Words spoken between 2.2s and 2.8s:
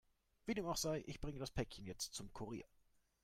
Kurier.